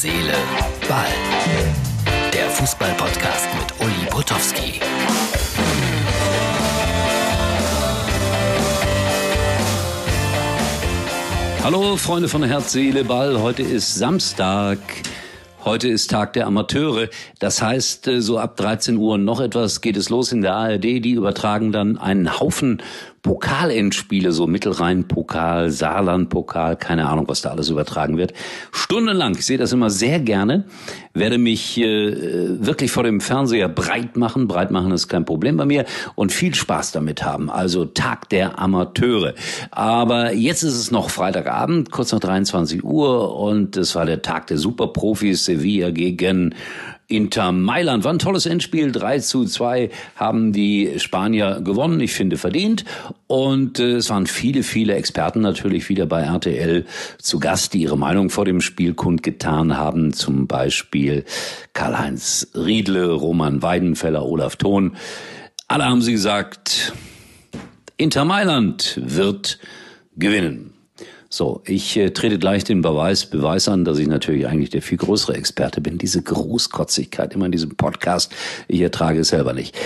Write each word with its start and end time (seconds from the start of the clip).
Seele, 0.00 0.32
Ball. 0.88 1.08
Der 2.32 2.48
Fußball-Podcast 2.50 3.48
mit 3.58 3.84
Uli 3.84 4.06
Potowski. 4.08 4.80
Hallo 11.64 11.96
Freunde 11.96 12.28
von 12.28 12.44
Herz, 12.44 12.70
Seele, 12.70 13.02
Ball. 13.02 13.42
Heute 13.42 13.64
ist 13.64 13.96
Samstag. 13.96 14.78
Heute 15.64 15.88
ist 15.88 16.12
Tag 16.12 16.32
der 16.34 16.46
Amateure. 16.46 17.08
Das 17.40 17.60
heißt, 17.60 18.06
äh, 18.06 18.22
so 18.22 18.38
ab 18.38 18.56
13 18.56 18.98
Uhr 18.98 19.18
noch 19.18 19.40
etwas 19.40 19.80
geht 19.80 19.96
es 19.96 20.10
los 20.10 20.30
in 20.30 20.42
der 20.42 20.54
ARD. 20.54 20.84
Die 20.84 21.10
übertragen 21.10 21.72
dann 21.72 21.98
einen 21.98 22.38
Haufen 22.38 22.80
Pokalendspiele, 23.28 24.32
so 24.32 24.46
Mittelrhein-Pokal, 24.46 25.68
Saarland-Pokal, 25.70 26.76
keine 26.76 27.06
Ahnung, 27.10 27.28
was 27.28 27.42
da 27.42 27.50
alles 27.50 27.68
übertragen 27.68 28.16
wird. 28.16 28.32
Stundenlang. 28.72 29.34
Ich 29.34 29.44
sehe 29.44 29.58
das 29.58 29.70
immer 29.74 29.90
sehr 29.90 30.18
gerne. 30.18 30.64
Werde 31.12 31.36
mich 31.36 31.76
äh, 31.78 32.64
wirklich 32.64 32.90
vor 32.90 33.02
dem 33.02 33.20
Fernseher 33.20 33.68
breit 33.68 34.16
machen. 34.16 34.48
Breit 34.48 34.70
machen 34.70 34.92
ist 34.92 35.08
kein 35.08 35.26
Problem 35.26 35.58
bei 35.58 35.66
mir. 35.66 35.84
Und 36.14 36.32
viel 36.32 36.54
Spaß 36.54 36.92
damit 36.92 37.22
haben. 37.22 37.50
Also 37.50 37.84
Tag 37.84 38.30
der 38.30 38.58
Amateure. 38.58 39.34
Aber 39.72 40.32
jetzt 40.32 40.62
ist 40.62 40.78
es 40.78 40.90
noch 40.90 41.10
Freitagabend, 41.10 41.90
kurz 41.90 42.12
nach 42.12 42.20
23 42.20 42.82
Uhr. 42.82 43.36
Und 43.36 43.76
es 43.76 43.94
war 43.94 44.06
der 44.06 44.22
Tag 44.22 44.46
der 44.46 44.56
Superprofis. 44.56 45.44
Sevilla 45.44 45.90
gegen 45.90 46.54
Inter 47.10 47.52
Mailand. 47.52 48.04
War 48.04 48.12
ein 48.12 48.18
tolles 48.18 48.44
Endspiel. 48.44 48.92
3 48.92 49.20
zu 49.20 49.46
2 49.46 49.88
haben 50.16 50.52
die 50.52 50.98
Spanier 50.98 51.62
gewonnen. 51.62 52.00
Ich 52.00 52.12
finde 52.12 52.36
verdient. 52.36 52.84
Und 53.26 53.80
äh, 53.80 53.96
es 53.96 54.10
waren 54.10 54.26
viele, 54.26 54.62
viele 54.62 54.94
Experten 54.94 55.40
natürlich 55.40 55.88
wieder 55.88 56.04
bei 56.04 56.22
RTL 56.22 56.84
zu 57.18 57.40
Gast, 57.40 57.72
die 57.72 57.80
ihre 57.80 57.96
Meinung 57.96 58.28
vor 58.28 58.44
dem 58.44 58.60
Spiel 58.60 58.92
kundgetan 58.92 59.78
haben. 59.78 60.12
Zum 60.12 60.46
Beispiel 60.46 61.24
Karl-Heinz 61.72 62.48
Riedle, 62.54 63.10
Roman 63.10 63.62
Weidenfeller, 63.62 64.24
Olaf 64.26 64.56
Thon. 64.56 64.96
Alle 65.66 65.86
haben 65.86 66.02
sie 66.02 66.12
gesagt, 66.12 66.92
Inter 67.96 68.26
Mailand 68.26 69.00
wird 69.02 69.58
gewinnen. 70.14 70.74
So, 71.30 71.60
ich 71.66 71.96
äh, 71.98 72.10
trete 72.10 72.38
gleich 72.38 72.64
den 72.64 72.80
Beweis, 72.80 73.26
Beweis 73.26 73.68
an, 73.68 73.84
dass 73.84 73.98
ich 73.98 74.06
natürlich 74.06 74.46
eigentlich 74.46 74.70
der 74.70 74.80
viel 74.80 74.96
größere 74.96 75.34
Experte 75.34 75.82
bin. 75.82 75.98
Diese 75.98 76.22
Großkotzigkeit 76.22 77.34
immer 77.34 77.46
in 77.46 77.52
diesem 77.52 77.76
Podcast, 77.76 78.34
ich 78.66 78.80
ertrage 78.80 79.20
es 79.20 79.28
selber 79.28 79.52
nicht. 79.52 79.76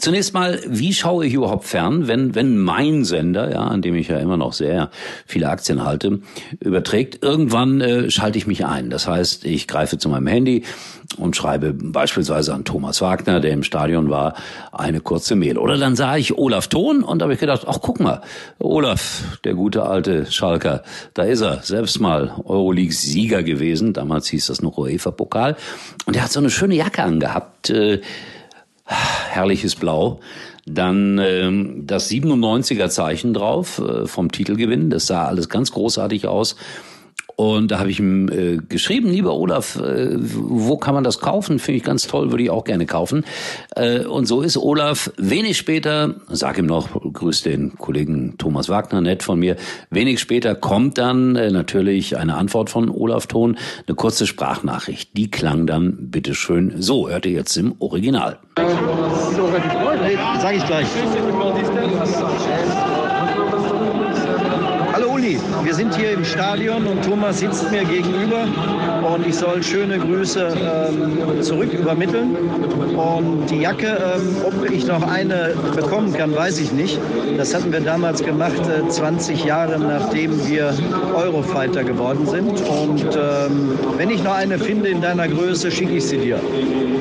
Zunächst 0.00 0.34
mal, 0.34 0.60
wie 0.66 0.92
schaue 0.92 1.26
ich 1.26 1.34
überhaupt 1.34 1.66
fern, 1.66 2.08
wenn, 2.08 2.34
wenn 2.34 2.58
mein 2.58 3.04
Sender, 3.04 3.52
ja, 3.52 3.60
an 3.60 3.80
dem 3.80 3.94
ich 3.94 4.08
ja 4.08 4.18
immer 4.18 4.36
noch 4.36 4.52
sehr 4.52 4.90
viele 5.24 5.48
Aktien 5.48 5.84
halte, 5.84 6.20
überträgt, 6.58 7.22
irgendwann 7.22 7.80
äh, 7.80 8.10
schalte 8.10 8.38
ich 8.38 8.46
mich 8.46 8.66
ein. 8.66 8.90
Das 8.90 9.06
heißt, 9.06 9.44
ich 9.44 9.68
greife 9.68 9.96
zu 9.96 10.08
meinem 10.08 10.26
Handy 10.26 10.64
und 11.16 11.36
schreibe 11.36 11.72
beispielsweise 11.72 12.54
an 12.54 12.64
Thomas 12.64 13.00
Wagner, 13.02 13.38
der 13.38 13.52
im 13.52 13.62
Stadion 13.62 14.10
war, 14.10 14.34
eine 14.72 15.00
kurze 15.00 15.36
Mail. 15.36 15.58
Oder 15.58 15.78
dann 15.78 15.94
sah 15.94 16.16
ich 16.16 16.36
Olaf 16.36 16.66
Thon 16.66 17.04
und 17.04 17.22
habe 17.22 17.34
ich 17.34 17.40
gedacht, 17.40 17.64
ach 17.68 17.78
guck 17.80 18.00
mal, 18.00 18.20
Olaf, 18.58 19.38
der 19.44 19.54
gute 19.54 19.84
alte 19.84 20.26
Schalker, 20.30 20.82
da 21.14 21.22
ist 21.22 21.40
er, 21.40 21.62
selbst 21.62 22.00
mal 22.00 22.34
Euroleague-Sieger 22.44 23.44
gewesen, 23.44 23.92
damals 23.92 24.26
hieß 24.28 24.46
das 24.46 24.60
noch 24.60 24.76
UEFA-Pokal. 24.76 25.56
Und 26.06 26.16
er 26.16 26.24
hat 26.24 26.32
so 26.32 26.40
eine 26.40 26.50
schöne 26.50 26.74
Jacke 26.74 27.02
angehabt, 27.02 27.70
äh, 27.70 28.00
herrliches 28.86 29.76
Blau. 29.76 30.20
Dann 30.66 31.18
ähm, 31.18 31.86
das 31.86 32.10
97er 32.10 32.88
Zeichen 32.88 33.34
drauf 33.34 33.78
äh, 33.78 34.06
vom 34.06 34.30
Titelgewinn. 34.30 34.90
Das 34.90 35.06
sah 35.06 35.26
alles 35.26 35.48
ganz 35.48 35.72
großartig 35.72 36.26
aus. 36.26 36.56
Und 37.36 37.70
da 37.70 37.78
habe 37.80 37.90
ich 37.90 37.98
ihm 37.98 38.28
äh, 38.28 38.58
geschrieben, 38.68 39.10
lieber 39.10 39.34
Olaf, 39.34 39.76
äh, 39.76 40.16
wo 40.18 40.76
kann 40.76 40.94
man 40.94 41.02
das 41.02 41.18
kaufen? 41.18 41.58
Finde 41.58 41.78
ich 41.78 41.82
ganz 41.82 42.06
toll, 42.06 42.30
würde 42.30 42.44
ich 42.44 42.50
auch 42.50 42.64
gerne 42.64 42.86
kaufen. 42.86 43.24
Äh, 43.74 44.04
und 44.04 44.26
so 44.26 44.42
ist 44.42 44.56
Olaf 44.56 45.10
wenig 45.16 45.58
später, 45.58 46.14
sag 46.28 46.58
ihm 46.58 46.66
noch, 46.66 46.90
grüß 47.12 47.42
den 47.42 47.76
Kollegen 47.76 48.38
Thomas 48.38 48.68
Wagner, 48.68 49.00
nett 49.00 49.22
von 49.22 49.38
mir, 49.38 49.56
wenig 49.90 50.20
später 50.20 50.54
kommt 50.54 50.98
dann 50.98 51.34
äh, 51.36 51.50
natürlich 51.50 52.16
eine 52.16 52.36
Antwort 52.36 52.70
von 52.70 52.88
Olaf 52.88 53.26
Thon, 53.26 53.56
eine 53.86 53.94
kurze 53.96 54.26
Sprachnachricht. 54.26 55.16
Die 55.16 55.30
klang 55.30 55.66
dann 55.66 56.10
bitteschön 56.10 56.74
so, 56.80 57.08
hört 57.08 57.26
ihr 57.26 57.32
jetzt 57.32 57.56
im 57.56 57.74
Original. 57.80 58.38
Sag 60.40 60.56
ich 60.56 60.66
gleich. 60.66 60.86
Wir 65.64 65.74
sind 65.74 65.96
hier 65.96 66.12
im 66.12 66.24
Stadion 66.24 66.86
und 66.86 67.02
Thomas 67.02 67.38
sitzt 67.38 67.70
mir 67.70 67.84
gegenüber 67.84 68.46
und 69.14 69.26
ich 69.26 69.34
soll 69.34 69.62
schöne 69.62 69.98
Grüße 69.98 70.54
ähm, 70.90 71.42
zurück 71.42 71.72
übermitteln. 71.72 72.36
Und 72.94 73.46
die 73.50 73.62
Jacke, 73.62 73.86
ähm, 73.86 74.36
ob 74.44 74.70
ich 74.70 74.86
noch 74.86 75.02
eine 75.02 75.54
bekommen 75.74 76.12
kann, 76.12 76.36
weiß 76.36 76.60
ich 76.60 76.72
nicht. 76.72 76.98
Das 77.38 77.54
hatten 77.54 77.72
wir 77.72 77.80
damals 77.80 78.22
gemacht, 78.22 78.60
äh, 78.68 78.86
20 78.86 79.44
Jahre 79.44 79.78
nachdem 79.78 80.46
wir 80.46 80.74
Eurofighter 81.16 81.82
geworden 81.82 82.26
sind. 82.26 82.60
Und 82.68 83.16
ähm, 83.16 83.78
wenn 83.96 84.10
ich 84.10 84.22
noch 84.22 84.34
eine 84.34 84.58
finde 84.58 84.90
in 84.90 85.00
deiner 85.00 85.28
Größe, 85.28 85.70
schicke 85.70 85.94
ich 85.94 86.04
sie 86.04 86.18
dir. 86.18 86.38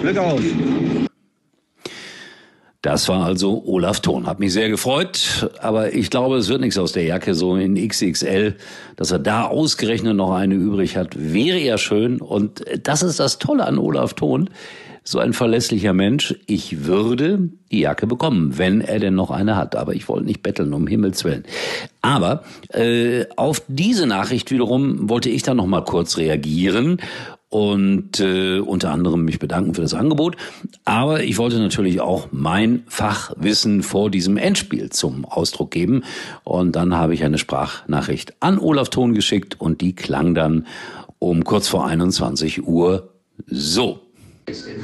Glück 0.02 0.18
auf! 0.18 0.42
Das 2.84 3.08
war 3.08 3.24
also 3.24 3.64
Olaf 3.66 4.02
Thon. 4.02 4.28
Hat 4.28 4.42
mich 4.42 4.52
sehr 4.52 4.68
gefreut, 4.68 5.50
aber 5.62 5.94
ich 5.94 6.10
glaube, 6.10 6.36
es 6.36 6.50
wird 6.50 6.60
nichts 6.60 6.78
aus 6.78 6.92
der 6.92 7.04
Jacke 7.06 7.34
so 7.34 7.56
in 7.56 7.76
XXL, 7.76 8.58
dass 8.98 9.10
er 9.10 9.20
da 9.20 9.46
ausgerechnet 9.46 10.18
noch 10.18 10.34
eine 10.34 10.56
übrig 10.56 10.98
hat. 10.98 11.16
Wäre 11.16 11.60
ja 11.60 11.78
schön 11.78 12.20
und 12.20 12.66
das 12.84 13.02
ist 13.02 13.22
das 13.22 13.40
Tolle 13.40 13.66
an 13.66 13.78
Olaf 13.78 14.16
Thon. 14.16 14.50
So 15.06 15.20
ein 15.20 15.32
verlässlicher 15.32 15.94
Mensch. 15.94 16.36
Ich 16.46 16.86
würde 16.86 17.50
die 17.72 17.82
Jacke 17.82 18.06
bekommen, 18.06 18.58
wenn 18.58 18.82
er 18.82 19.00
denn 19.00 19.16
noch 19.16 19.32
eine 19.32 19.56
hat. 19.56 19.76
Aber 19.76 19.94
ich 19.94 20.08
wollte 20.08 20.26
nicht 20.26 20.44
betteln, 20.44 20.74
um 20.74 20.88
Himmels 20.88 21.24
Willen. 21.24 21.44
Aber 22.02 22.44
äh, 22.70 23.26
auf 23.36 23.62
diese 23.68 24.08
Nachricht 24.08 24.52
wiederum 24.52 25.10
wollte 25.10 25.30
ich 25.30 25.44
dann 25.44 25.58
noch 25.58 25.68
mal 25.68 25.84
kurz 25.84 26.18
reagieren 26.18 27.00
und 27.54 28.20
äh, 28.20 28.58
unter 28.58 28.90
anderem 28.90 29.26
mich 29.26 29.38
bedanken 29.38 29.76
für 29.76 29.84
das 29.84 29.94
Angebot. 29.94 30.38
Aber 30.86 31.24
ich 31.24 31.38
wollte 31.38 31.60
natürlich 31.60 32.02
auch 32.02 32.30
mein 32.32 32.82
Fachwissen 32.88 33.84
vor 33.84 34.10
diesem 34.10 34.38
Endspiel 34.38 34.90
zum 34.90 35.24
Ausdruck 35.26 35.70
geben. 35.70 36.04
Und 36.44 36.76
dann 36.76 36.96
habe 36.96 37.14
ich 37.14 37.24
eine 37.24 37.38
Sprachnachricht 37.38 38.34
an 38.40 38.58
Olaf 38.58 38.90
Thon 38.90 39.14
geschickt 39.14 39.62
und 39.62 39.82
die 39.82 39.94
klang 39.94 40.34
dann 40.34 40.66
um 41.20 41.44
kurz 41.44 41.68
vor 41.68 41.86
21 41.86 42.66
Uhr 42.68 43.14
so. 43.46 44.03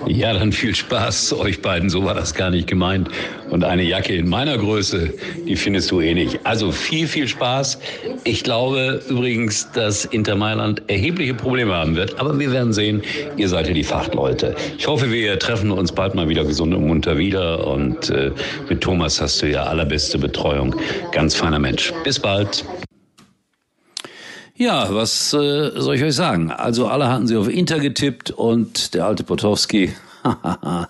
Ja, 0.08 0.34
dann 0.34 0.52
viel 0.52 0.74
Spaß 0.74 1.34
euch 1.34 1.62
beiden. 1.62 1.90
So 1.90 2.04
war 2.04 2.14
das 2.14 2.34
gar 2.34 2.50
nicht 2.50 2.68
gemeint. 2.68 3.10
Und 3.50 3.64
eine 3.64 3.84
Jacke 3.84 4.16
in 4.16 4.30
meiner 4.30 4.58
Größe, 4.58 5.14
die 5.48 5.56
findest 5.56 5.92
du 5.92 6.02
eh 6.02 6.14
nicht. 6.14 6.40
Also 6.46 6.72
viel, 6.72 7.08
viel 7.08 7.28
Spaß. 7.28 7.80
Ich 8.24 8.44
glaube 8.44 9.02
übrigens, 9.10 9.72
dass 9.72 10.06
Inter 10.06 10.36
Mailand 10.36 10.82
erhebliche 10.88 11.34
Probleme 11.34 11.74
haben 11.74 11.96
wird. 11.96 12.20
Aber 12.20 12.40
wir 12.40 12.52
werden 12.52 12.74
sehen. 12.74 13.02
Ihr 13.38 13.50
seid 13.50 13.68
ja 13.68 13.74
die 13.74 13.84
Fachleute. 13.84 14.56
Ich 14.78 14.88
hoffe, 14.88 15.12
wir 15.12 15.38
treffen 15.40 15.72
uns 15.72 15.92
bald 15.92 16.16
mal 16.16 16.30
wieder 16.30 16.46
gesund 16.46 16.74
und 16.74 16.88
munter 16.88 17.18
wieder. 17.18 17.68
Und 17.68 18.10
äh, 18.10 18.32
mit 18.70 18.82
Thomas 18.82 19.20
hast 19.22 19.42
du 19.42 19.50
ja 19.50 19.64
allerbeste 19.64 20.18
Betreuung. 20.18 20.76
Ganz 21.12 21.36
feiner 21.36 21.60
Mensch. 21.60 21.94
Bis 22.04 22.20
bald. 22.20 22.66
Ja, 24.60 24.94
was 24.94 25.32
äh, 25.32 25.72
soll 25.80 25.96
ich 25.96 26.04
euch 26.04 26.16
sagen? 26.16 26.52
Also 26.52 26.88
alle 26.88 27.08
hatten 27.08 27.28
sie 27.28 27.38
auf 27.38 27.48
Inter 27.48 27.80
getippt 27.80 28.30
und 28.30 28.94
der 28.94 29.06
alte 29.06 29.24
Potowski 29.24 29.94
hat 30.22 30.90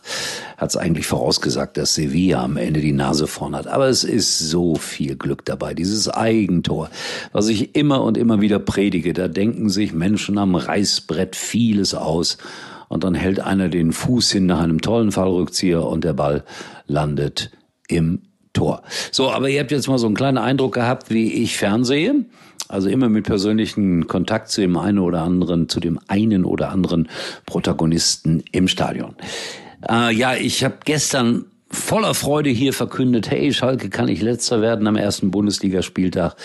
es 0.60 0.76
eigentlich 0.76 1.06
vorausgesagt, 1.06 1.78
dass 1.78 1.94
Sevilla 1.94 2.44
am 2.44 2.58
Ende 2.58 2.82
die 2.82 2.94
Nase 2.94 3.28
vorn 3.28 3.56
hat. 3.56 3.68
Aber 3.68 3.88
es 3.88 4.04
ist 4.04 4.40
so 4.40 4.74
viel 4.74 5.16
Glück 5.16 5.46
dabei. 5.46 5.76
Dieses 5.76 6.10
Eigentor, 6.10 6.90
was 7.32 7.48
ich 7.48 7.76
immer 7.76 8.02
und 8.02 8.18
immer 8.18 8.42
wieder 8.42 8.58
predige, 8.58 9.14
da 9.14 9.28
denken 9.28 9.70
sich 9.70 9.94
Menschen 9.94 10.40
am 10.40 10.56
Reißbrett 10.56 11.36
vieles 11.36 11.94
aus. 11.94 12.40
Und 12.88 13.04
dann 13.04 13.14
hält 13.14 13.40
einer 13.40 13.70
den 13.70 13.92
Fuß 13.94 14.32
hin 14.32 14.48
nach 14.48 14.62
einem 14.62 14.82
tollen 14.82 15.12
Fallrückzieher 15.12 15.86
und 15.86 16.04
der 16.04 16.14
Ball 16.14 16.44
landet 16.88 17.52
im 17.88 18.24
Tor. 18.52 18.82
So, 19.12 19.30
aber 19.30 19.48
ihr 19.48 19.60
habt 19.60 19.70
jetzt 19.70 19.88
mal 19.88 20.00
so 20.00 20.08
einen 20.08 20.16
kleinen 20.16 20.40
Eindruck 20.40 20.74
gehabt, 20.74 21.12
wie 21.12 21.32
ich 21.34 21.56
fernsehe. 21.56 22.26
Also 22.70 22.88
immer 22.88 23.10
mit 23.10 23.26
persönlichen 23.26 24.08
Kontakt 24.08 24.50
zu 24.50 24.62
dem 24.62 24.78
einen 24.78 25.00
oder 25.00 25.24
anderen, 25.24 25.68
zu 25.68 25.80
dem 25.80 26.00
einen 26.08 26.46
oder 26.46 26.70
anderen 26.70 27.10
Protagonisten 27.46 28.44
im 28.52 28.68
Stadion. 28.68 29.16
Äh, 29.90 30.14
ja, 30.14 30.36
ich 30.36 30.64
habe 30.64 30.78
gestern 30.86 31.46
voller 31.72 32.14
Freude 32.14 32.52
hier 32.52 32.72
verkündet, 32.74 33.30
hey, 33.30 33.52
Schalke 33.54 33.90
kann 33.90 34.06
nicht 34.06 34.22
letzter 34.22 34.62
werden 34.62 34.88
am 34.88 34.96
ersten 34.96 35.32
Bundesligaspieltag. 35.32 36.36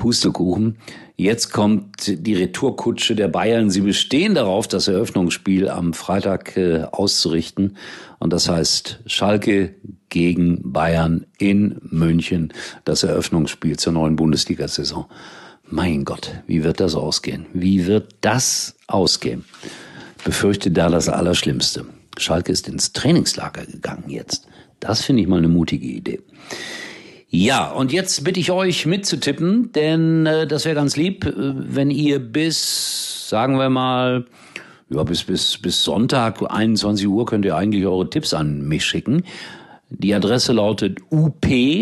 Pustekuchen. 0.00 0.78
Jetzt 1.16 1.52
kommt 1.52 2.06
die 2.06 2.34
Retourkutsche 2.34 3.14
der 3.14 3.28
Bayern. 3.28 3.68
Sie 3.68 3.82
bestehen 3.82 4.34
darauf, 4.34 4.66
das 4.66 4.88
Eröffnungsspiel 4.88 5.68
am 5.68 5.92
Freitag 5.92 6.56
äh, 6.56 6.84
auszurichten. 6.90 7.76
Und 8.18 8.32
das 8.32 8.48
heißt 8.48 9.00
Schalke 9.04 9.74
gegen 10.08 10.72
Bayern 10.72 11.26
in 11.36 11.82
München, 11.82 12.54
das 12.86 13.02
Eröffnungsspiel 13.02 13.76
zur 13.76 13.92
neuen 13.92 14.16
Bundesliga-Saison. 14.16 15.04
Mein 15.72 16.04
Gott, 16.04 16.32
wie 16.48 16.64
wird 16.64 16.80
das 16.80 16.96
ausgehen? 16.96 17.46
Wie 17.52 17.86
wird 17.86 18.16
das 18.22 18.74
ausgehen? 18.88 19.44
Ich 20.18 20.24
befürchte 20.24 20.72
da 20.72 20.88
das 20.88 21.08
Allerschlimmste. 21.08 21.86
Schalke 22.18 22.50
ist 22.50 22.68
ins 22.68 22.92
Trainingslager 22.92 23.64
gegangen 23.66 24.08
jetzt. 24.08 24.48
Das 24.80 25.02
finde 25.02 25.22
ich 25.22 25.28
mal 25.28 25.38
eine 25.38 25.46
mutige 25.46 25.86
Idee. 25.86 26.20
Ja, 27.28 27.70
und 27.70 27.92
jetzt 27.92 28.24
bitte 28.24 28.40
ich 28.40 28.50
euch 28.50 28.84
mitzutippen, 28.86 29.70
denn 29.70 30.26
äh, 30.26 30.48
das 30.48 30.64
wäre 30.64 30.74
ganz 30.74 30.96
lieb, 30.96 31.24
äh, 31.24 31.32
wenn 31.36 31.92
ihr 31.92 32.18
bis, 32.18 33.28
sagen 33.28 33.56
wir 33.56 33.70
mal, 33.70 34.24
ja, 34.88 35.04
bis, 35.04 35.22
bis, 35.22 35.56
bis 35.56 35.84
Sonntag, 35.84 36.42
21 36.42 37.06
Uhr, 37.06 37.26
könnt 37.26 37.44
ihr 37.44 37.54
eigentlich 37.54 37.86
eure 37.86 38.10
Tipps 38.10 38.34
an 38.34 38.66
mich 38.66 38.84
schicken. 38.84 39.22
Die 39.88 40.12
Adresse 40.12 40.52
lautet 40.52 40.98
up.muxx.tv, 41.12 41.76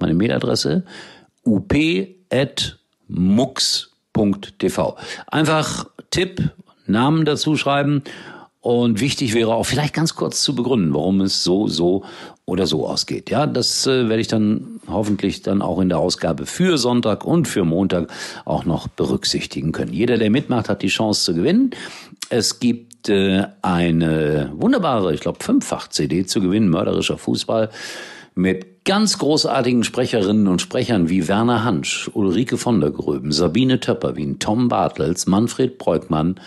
meine 0.00 0.14
Mailadresse, 0.14 0.84
up.mux.tv. 1.44 1.96
Einfach 5.26 5.86
Tipp, 6.10 6.50
Namen 6.86 7.24
dazu 7.24 7.56
schreiben 7.56 8.02
und 8.60 9.00
wichtig 9.00 9.34
wäre 9.34 9.54
auch 9.54 9.64
vielleicht 9.64 9.94
ganz 9.94 10.14
kurz 10.14 10.42
zu 10.42 10.54
begründen, 10.54 10.92
warum 10.92 11.20
es 11.20 11.44
so, 11.44 11.68
so 11.68 12.04
oder 12.44 12.66
so 12.66 12.86
ausgeht. 12.86 13.30
Ja, 13.30 13.46
das 13.46 13.86
äh, 13.86 14.08
werde 14.08 14.20
ich 14.20 14.28
dann 14.28 14.80
hoffentlich 14.88 15.42
dann 15.42 15.62
auch 15.62 15.80
in 15.80 15.88
der 15.88 15.98
Ausgabe 15.98 16.44
für 16.44 16.76
Sonntag 16.76 17.24
und 17.24 17.46
für 17.46 17.64
Montag 17.64 18.10
auch 18.44 18.64
noch 18.64 18.88
berücksichtigen 18.88 19.72
können. 19.72 19.92
Jeder, 19.92 20.18
der 20.18 20.30
mitmacht, 20.30 20.68
hat 20.68 20.82
die 20.82 20.88
Chance 20.88 21.24
zu 21.24 21.34
gewinnen. 21.34 21.70
Es 22.30 22.58
gibt 22.58 23.08
äh, 23.08 23.44
eine 23.62 24.50
wunderbare, 24.54 25.14
ich 25.14 25.20
glaube, 25.20 25.42
Fünffach-CD 25.42 26.26
zu 26.26 26.40
gewinnen, 26.40 26.68
mörderischer 26.68 27.16
Fußball 27.16 27.70
mit 28.34 28.77
ganz 28.88 29.18
großartigen 29.18 29.84
Sprecherinnen 29.84 30.48
und 30.48 30.62
Sprechern 30.62 31.10
wie 31.10 31.28
Werner 31.28 31.62
Hansch, 31.62 32.10
Ulrike 32.14 32.56
von 32.56 32.80
der 32.80 32.90
Gröben, 32.90 33.32
Sabine 33.32 33.80
Töpperwien, 33.80 34.38
Tom 34.38 34.68
Bartels, 34.68 35.26
Manfred 35.26 35.76
Breukmann 35.76 36.40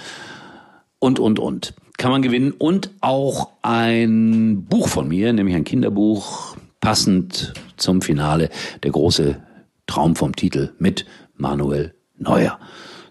und, 0.97 1.19
und, 1.19 1.37
und 1.37 1.75
kann 1.99 2.09
man 2.09 2.23
gewinnen 2.23 2.51
und 2.51 2.89
auch 2.99 3.49
ein 3.61 4.65
Buch 4.67 4.87
von 4.87 5.07
mir, 5.07 5.31
nämlich 5.33 5.55
ein 5.55 5.65
Kinderbuch, 5.65 6.55
passend 6.79 7.53
zum 7.77 8.01
Finale, 8.01 8.49
der 8.81 8.89
große 8.89 9.37
Traum 9.85 10.15
vom 10.15 10.35
Titel 10.35 10.73
mit 10.79 11.05
Manuel 11.35 11.93
Neuer. 12.17 12.57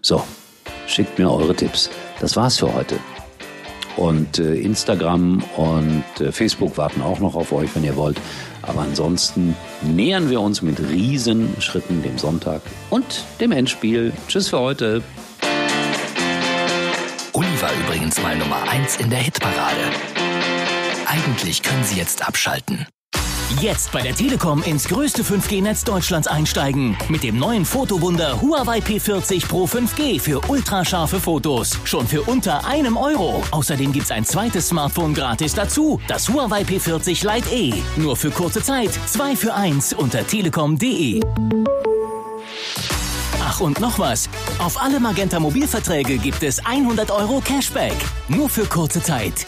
So, 0.01 0.21
schickt 0.87 1.17
mir 1.17 1.31
eure 1.31 1.55
Tipps. 1.55 1.89
Das 2.19 2.35
war's 2.35 2.57
für 2.57 2.73
heute. 2.73 2.97
Und 3.97 4.39
äh, 4.39 4.55
Instagram 4.55 5.43
und 5.57 6.03
äh, 6.19 6.31
Facebook 6.31 6.77
warten 6.77 7.01
auch 7.01 7.19
noch 7.19 7.35
auf 7.35 7.51
euch, 7.51 7.75
wenn 7.75 7.83
ihr 7.83 7.95
wollt. 7.95 8.17
Aber 8.61 8.81
ansonsten 8.81 9.55
nähern 9.81 10.29
wir 10.29 10.41
uns 10.41 10.61
mit 10.61 10.79
Riesenschritten 10.79 12.01
dem 12.03 12.17
Sonntag 12.17 12.61
und 12.89 13.25
dem 13.39 13.51
Endspiel. 13.51 14.13
Tschüss 14.27 14.49
für 14.49 14.59
heute 14.59 15.01
war 17.61 17.71
übrigens 17.79 18.19
mal 18.21 18.35
Nummer 18.37 18.67
1 18.69 18.97
in 18.97 19.09
der 19.11 19.19
Hitparade. 19.19 19.91
Eigentlich 21.05 21.61
können 21.61 21.83
Sie 21.83 21.97
jetzt 21.97 22.27
abschalten. 22.27 22.87
Jetzt 23.59 23.91
bei 23.91 24.01
der 24.01 24.15
Telekom 24.15 24.63
ins 24.63 24.87
größte 24.87 25.23
5G-Netz 25.23 25.83
Deutschlands 25.83 26.27
einsteigen. 26.27 26.97
Mit 27.09 27.23
dem 27.23 27.37
neuen 27.37 27.65
Fotowunder 27.65 28.41
Huawei 28.41 28.79
P40 28.79 29.47
Pro 29.47 29.65
5G 29.65 30.19
für 30.19 30.39
ultrascharfe 30.49 31.19
Fotos. 31.19 31.77
Schon 31.83 32.07
für 32.07 32.21
unter 32.23 32.65
einem 32.65 32.97
Euro. 32.97 33.43
Außerdem 33.51 33.91
gibt's 33.91 34.11
ein 34.11 34.25
zweites 34.25 34.69
Smartphone 34.69 35.13
gratis 35.13 35.53
dazu. 35.53 35.99
Das 36.07 36.29
Huawei 36.29 36.61
P40 36.61 37.35
Lite 37.35 37.53
E. 37.53 37.73
Nur 37.97 38.15
für 38.15 38.31
kurze 38.31 38.63
Zeit. 38.63 38.91
Zwei 39.05 39.35
für 39.35 39.53
eins 39.53 39.93
unter 39.93 40.25
telekom.de. 40.25 41.19
Ach 43.43 43.59
und 43.59 43.79
noch 43.79 43.99
was. 43.99 44.29
Auf 44.59 44.81
alle 44.81 44.99
Magenta 44.99 45.39
Mobilverträge 45.39 46.17
gibt 46.17 46.41
es 46.43 46.65
100 46.65 47.11
Euro 47.11 47.41
Cashback. 47.41 47.97
Nur 48.27 48.49
für 48.49 48.65
kurze 48.65 49.03
Zeit. 49.03 49.45